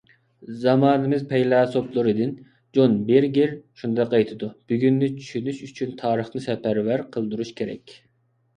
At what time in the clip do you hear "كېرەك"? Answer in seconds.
7.63-7.99